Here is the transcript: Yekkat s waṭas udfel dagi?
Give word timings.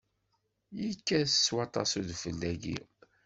Yekkat 0.81 1.29
s 1.45 1.47
waṭas 1.55 1.91
udfel 1.99 2.35
dagi? 2.41 2.77